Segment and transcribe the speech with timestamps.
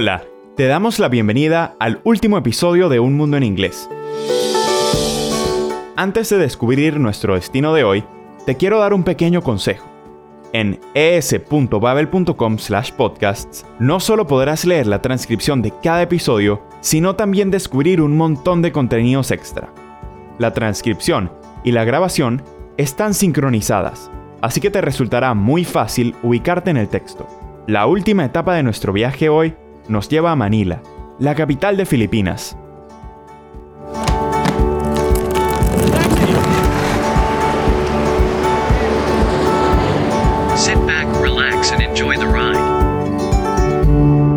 [0.00, 0.22] Hola,
[0.54, 3.90] te damos la bienvenida al último episodio de Un Mundo en Inglés.
[5.96, 8.04] Antes de descubrir nuestro destino de hoy,
[8.46, 9.88] te quiero dar un pequeño consejo.
[10.52, 12.58] En es.babel.com
[12.96, 18.62] podcasts no solo podrás leer la transcripción de cada episodio, sino también descubrir un montón
[18.62, 19.68] de contenidos extra.
[20.38, 21.32] La transcripción
[21.64, 22.44] y la grabación
[22.76, 27.26] están sincronizadas, así que te resultará muy fácil ubicarte en el texto.
[27.66, 29.56] La última etapa de nuestro viaje hoy
[29.88, 30.82] nos lleva a Manila,
[31.18, 32.56] la capital de Filipinas.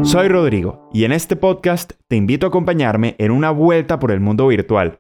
[0.04, 4.20] Soy Rodrigo y en este podcast te invito a acompañarme en una vuelta por el
[4.20, 5.00] mundo virtual.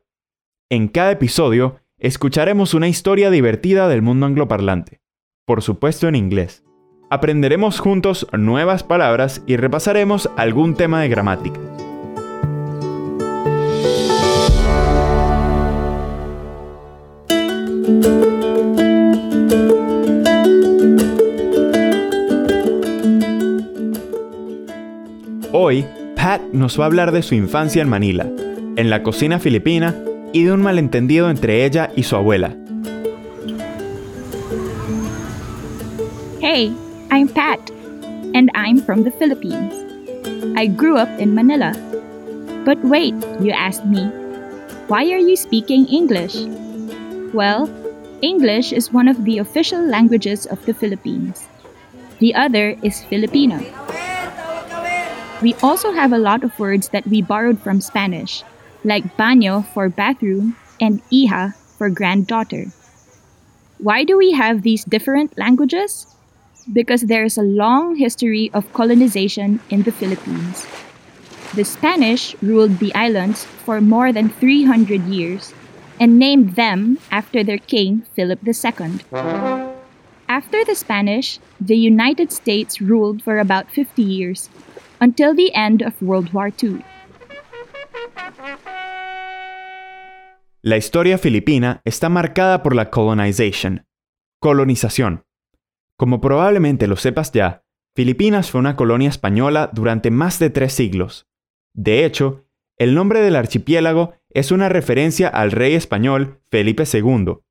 [0.70, 5.02] En cada episodio escucharemos una historia divertida del mundo angloparlante,
[5.46, 6.64] por supuesto en inglés.
[7.14, 11.60] Aprenderemos juntos nuevas palabras y repasaremos algún tema de gramática.
[25.52, 28.26] Hoy, Pat nos va a hablar de su infancia en Manila,
[28.78, 32.56] en la cocina filipina y de un malentendido entre ella y su abuela.
[36.40, 36.74] Hey,
[37.12, 37.60] I'm Pat,
[38.34, 39.76] and I'm from the Philippines.
[40.56, 41.76] I grew up in Manila.
[42.64, 44.08] But wait, you asked me,
[44.88, 46.40] why are you speaking English?
[47.36, 47.68] Well,
[48.22, 51.50] English is one of the official languages of the Philippines.
[52.20, 53.60] The other is Filipino.
[55.42, 58.42] We also have a lot of words that we borrowed from Spanish,
[58.86, 62.72] like baño for bathroom and hija for granddaughter.
[63.80, 66.08] Why do we have these different languages?
[66.72, 70.66] Because there is a long history of colonization in the Philippines.
[71.56, 75.54] The Spanish ruled the islands for more than 300 years
[76.00, 79.00] and named them after their king, Philip II.
[80.28, 84.50] After the Spanish, the United States ruled for about 50 years
[85.02, 86.84] until the end of World War II.
[90.64, 93.84] La historia filipina está marcada por la colonization,
[94.40, 95.24] colonización.
[96.02, 97.64] Como probablemente lo sepas ya,
[97.96, 101.30] Filipinas fue una colonia española durante más de tres siglos.
[101.76, 102.48] De hecho,
[102.80, 107.42] el nombre del archipiélago es una referencia al rey español Felipe II,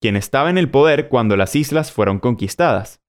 [0.00, 3.02] quien estaba en el poder cuando las islas fueron conquistadas.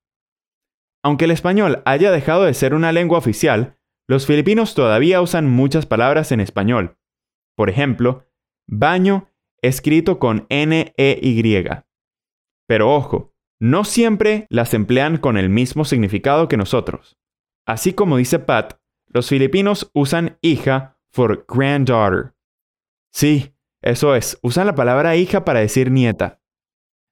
[1.01, 5.85] Aunque el español haya dejado de ser una lengua oficial, los filipinos todavía usan muchas
[5.85, 6.97] palabras en español.
[7.55, 8.27] Por ejemplo,
[8.67, 9.29] baño
[9.61, 11.69] escrito con N-E-Y.
[12.67, 13.28] Pero ojo,
[13.59, 17.17] no siempre las emplean con el mismo significado que nosotros.
[17.65, 22.33] Así como dice Pat, los filipinos usan hija for granddaughter.
[23.11, 26.41] Sí, eso es, usan la palabra hija para decir nieta.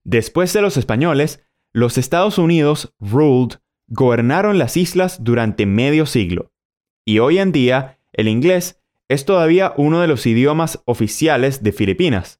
[0.03, 1.43] Después de los españoles,
[1.73, 6.51] los Estados Unidos, ruled, gobernaron las islas durante medio siglo.
[7.05, 12.36] Y hoy en día, el inglés es todavía uno de los idiomas oficiales de Filipinas.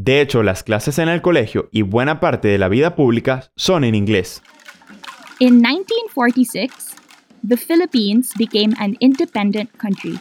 [0.00, 3.82] De hecho, las clases en el colegio y buena parte de la vida pública son
[3.82, 4.40] en inglés.
[5.40, 6.94] In 1946,
[7.42, 10.16] the Philippines became an independent country.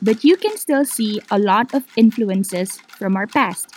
[0.00, 3.72] But you can still see a lot of influences from our past,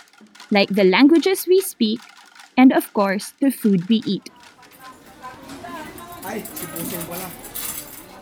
[0.52, 1.98] like the languages we speak
[2.56, 4.30] and, of course, the food we eat.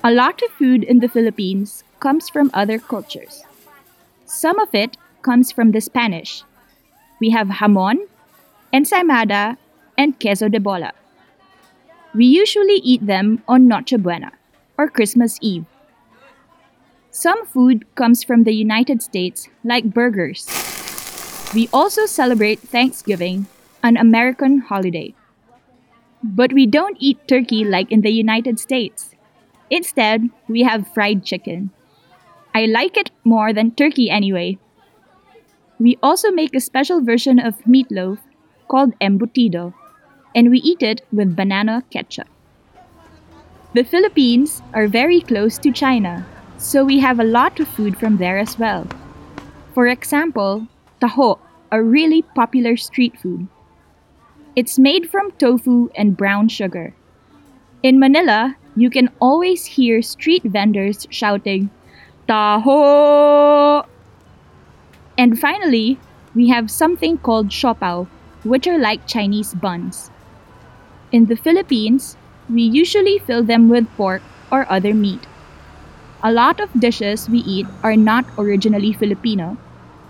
[0.03, 3.45] A lot of food in the Philippines comes from other cultures.
[4.25, 4.97] Some of it
[5.29, 6.43] comes from the Spanish.
[7.21, 7.99] We have jamon,
[8.73, 9.59] ensaimada,
[9.97, 10.93] and queso de bola.
[12.15, 14.33] We usually eat them on Noche Buena,
[14.79, 15.67] or Christmas Eve.
[17.11, 20.47] Some food comes from the United States, like burgers.
[21.55, 23.47] We also celebrate Thanksgiving,
[23.83, 25.15] an American holiday.
[26.23, 29.11] But we don't eat turkey like in the United States.
[29.71, 31.71] Instead, we have fried chicken.
[32.55, 34.59] I like it more than turkey anyway.
[35.79, 38.19] We also make a special version of meatloaf
[38.67, 39.75] called embutido,
[40.35, 42.27] and we eat it with banana ketchup.
[43.75, 46.27] The Philippines are very close to China,
[46.57, 48.87] so we have a lot of food from there as well.
[49.75, 50.67] For example,
[51.01, 51.39] taho,
[51.71, 53.47] a really popular street food.
[54.57, 56.95] It's made from tofu and brown sugar.
[57.83, 61.71] In Manila, you can always hear street vendors shouting,
[62.29, 63.87] Taho!
[65.19, 65.99] And finally,
[66.35, 68.07] we have something called siopao,
[68.45, 70.13] which are like Chinese buns.
[71.11, 72.17] In the Philippines,
[72.49, 74.23] we usually fill them with pork
[74.53, 75.27] or other meat.
[76.23, 79.59] A lot of dishes we eat are not originally Filipino,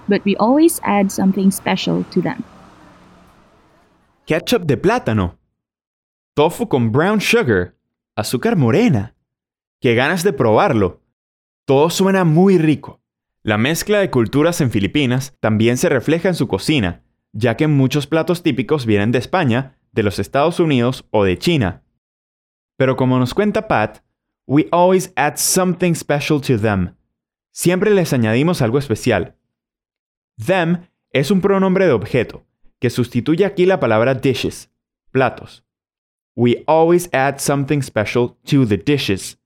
[0.09, 2.45] but we always add something special to them.
[4.27, 5.39] Ketchup de plátano.
[6.37, 7.75] Tofu con brown sugar.
[8.15, 9.15] Azúcar morena.
[9.81, 11.01] Qué ganas de probarlo.
[11.65, 13.01] Todo suena muy rico.
[13.49, 17.03] La mezcla de culturas en Filipinas también se refleja en su cocina,
[17.33, 21.83] ya que muchos platos típicos vienen de España, de los Estados Unidos o de China.
[22.77, 24.01] Pero como nos cuenta Pat,
[24.47, 26.95] we always add something special to them.
[27.51, 29.35] Siempre les añadimos algo especial.
[30.37, 32.45] Them es un pronombre de objeto,
[32.79, 34.71] que sustituye aquí la palabra dishes,
[35.11, 35.65] platos.
[36.37, 39.39] We always add something special to the dishes.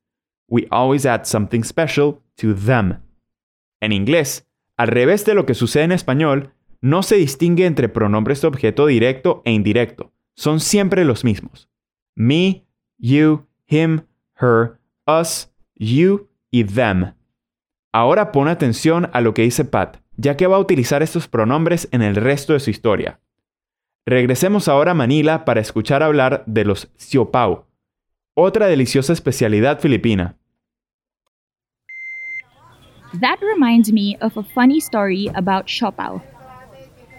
[0.49, 2.97] We always add something special to them.
[3.83, 8.41] En inglés, al revés de lo que sucede en español, no se distingue entre pronombres
[8.41, 10.13] de objeto directo e indirecto.
[10.37, 11.69] Son siempre los mismos.
[12.15, 12.65] Me,
[12.97, 14.03] you, him,
[14.41, 17.15] her, us, you y them.
[17.93, 21.89] Ahora pon atención a lo que dice Pat, ya que va a utilizar estos pronombres
[21.91, 23.21] en el resto de su historia.
[24.07, 27.67] Regresemos ahora a Manila para escuchar hablar de los siopao,
[28.35, 30.39] otra deliciosa especialidad filipina.
[33.15, 36.23] That reminds me of a funny story about siopao.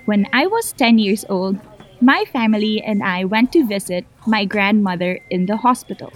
[0.06, 1.60] When I was 10 years old,
[2.02, 6.12] my family and I went to visit my grandmother in the hospital.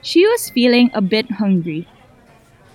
[0.00, 1.86] She was feeling a bit hungry.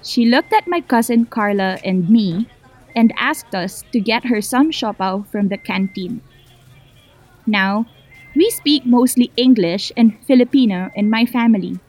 [0.04, 2.48] She looked at my cousin Carla and me
[2.96, 6.22] and asked us to get her some siopao from the canteen.
[7.46, 7.86] Now,
[8.36, 11.80] we speak mostly English and Filipino in my family.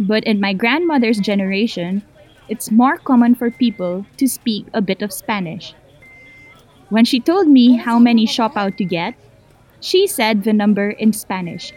[0.00, 2.02] But in my grandmother's generation,
[2.50, 5.72] it's more common for people to speak a bit of Spanish.
[6.90, 9.14] When she told me how many siopao to get,
[9.78, 11.72] she said the number in Spanish.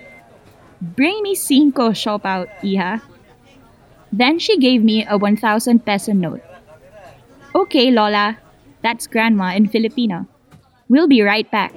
[0.82, 3.02] Bring me cinco siopao, hija.
[4.12, 6.42] Then she gave me a 1,000 peso note.
[7.54, 8.40] Okay, Lola,
[8.82, 10.26] that's grandma in Filipino.
[10.90, 11.74] We'll be right back.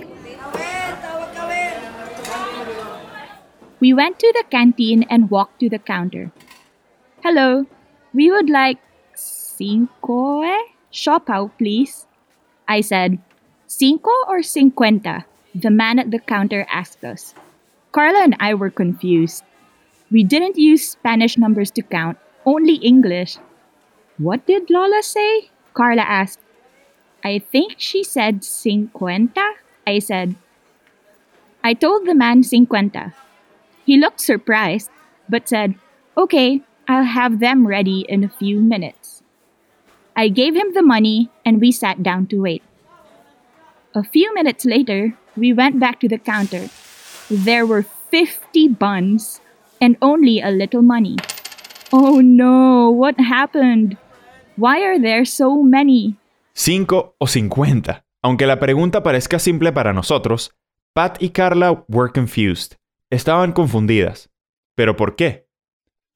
[3.78, 6.32] We went to the canteen and walked to the counter.
[7.22, 7.66] Hello,
[8.14, 8.78] we would like
[9.56, 10.62] cinco eh?
[10.92, 12.06] siopao, please.
[12.68, 13.18] I said,
[13.66, 15.24] cinco or cincuenta?
[15.54, 17.34] The man at the counter asked us.
[17.92, 19.42] Carla and I were confused.
[20.10, 23.38] We didn't use Spanish numbers to count, only English.
[24.18, 25.50] What did Lola say?
[25.74, 26.40] Carla asked.
[27.24, 29.54] I think she said cincuenta,
[29.86, 30.36] I said.
[31.64, 33.14] I told the man cincuenta.
[33.84, 34.90] He looked surprised,
[35.28, 35.74] but said,
[36.16, 39.15] Okay, I'll have them ready in a few minutes.
[40.16, 42.62] I gave him the money and we sat down to wait.
[43.94, 46.68] A few minutes later, we went back to the counter.
[47.30, 49.40] There were 50 buns
[49.80, 51.16] and only a little money.
[51.92, 53.96] Oh no, what happened?
[54.56, 56.16] Why are there so many?
[56.54, 58.04] Cinco o cincuenta.
[58.22, 60.50] Aunque la pregunta parezca simple para nosotros,
[60.94, 62.76] Pat y Carla were confused.
[63.10, 64.30] Estaban confundidas.
[64.74, 65.45] ¿Pero por qué?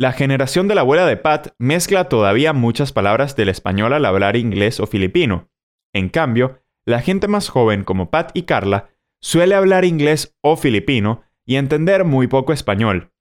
[0.00, 4.34] La generación de la abuela de Pat mezcla todavía muchas palabras del español al hablar
[4.34, 5.50] inglés o filipino.
[5.92, 8.88] En cambio, la gente más joven como Pat y Carla
[9.20, 13.12] suele hablar inglés o filipino y entender muy poco español.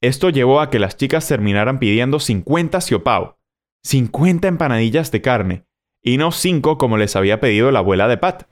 [0.00, 3.38] Esto llevó a que las chicas terminaran pidiendo 50 siopao,
[3.84, 5.64] 50 empanadillas de carne,
[6.02, 8.48] y no 5 como les había pedido la abuela de Pat.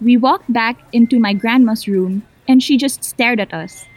[0.00, 3.91] We walked back into my grandma's room and she just stared at us.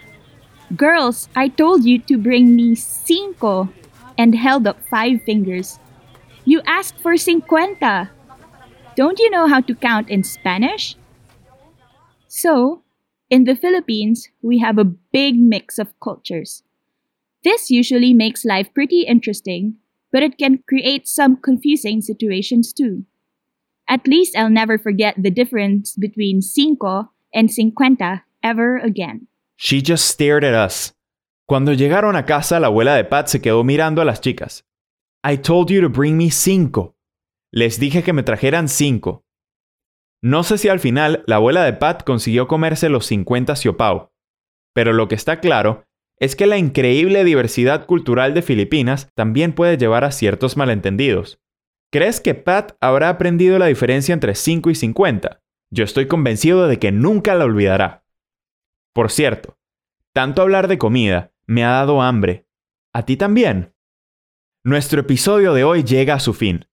[0.73, 3.69] Girls, I told you to bring me cinco
[4.17, 5.79] and held up five fingers.
[6.43, 8.09] You asked for cincuenta.
[8.95, 10.95] Don't you know how to count in Spanish?
[12.27, 12.81] So,
[13.29, 16.63] in the Philippines, we have a big mix of cultures.
[17.43, 19.75] This usually makes life pretty interesting,
[20.11, 23.05] but it can create some confusing situations too.
[23.87, 29.27] At least I'll never forget the difference between cinco and cincuenta ever again.
[29.57, 30.95] She just stared at us.
[31.47, 34.65] Cuando llegaron a casa, la abuela de Pat se quedó mirando a las chicas.
[35.23, 36.95] I told you to bring me cinco.
[37.51, 39.25] Les dije que me trajeran cinco.
[40.21, 44.11] No sé si al final la abuela de Pat consiguió comerse los 50 siopao,
[44.73, 45.85] pero lo que está claro
[46.19, 51.39] es que la increíble diversidad cultural de Filipinas también puede llevar a ciertos malentendidos.
[51.91, 55.41] ¿Crees que Pat habrá aprendido la diferencia entre 5 y 50?
[55.71, 58.04] Yo estoy convencido de que nunca la olvidará.
[58.95, 59.59] Por cierto,
[60.13, 62.47] tanto hablar de comida me ha dado hambre.
[62.93, 63.75] ¿A ti también?
[64.63, 66.69] Nuestro episodio de hoy llega a su fin.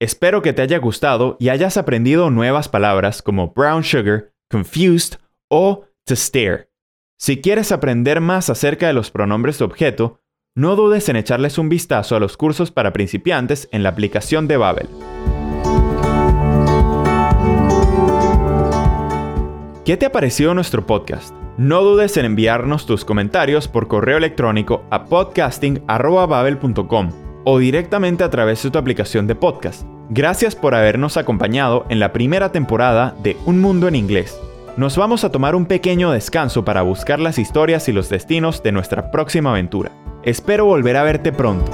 [0.00, 5.84] Espero que te haya gustado y hayas aprendido nuevas palabras como brown sugar, confused o
[6.04, 6.68] to stare.
[7.16, 10.20] Si quieres aprender más acerca de los pronombres de objeto,
[10.56, 14.56] no dudes en echarles un vistazo a los cursos para principiantes en la aplicación de
[14.56, 14.88] Babel.
[19.88, 21.34] ¿Qué te ha parecido nuestro podcast?
[21.56, 27.10] No dudes en enviarnos tus comentarios por correo electrónico a podcasting.babel.com
[27.46, 29.86] o directamente a través de tu aplicación de podcast.
[30.10, 34.38] Gracias por habernos acompañado en la primera temporada de Un Mundo en Inglés.
[34.76, 38.72] Nos vamos a tomar un pequeño descanso para buscar las historias y los destinos de
[38.72, 39.90] nuestra próxima aventura.
[40.22, 41.72] Espero volver a verte pronto.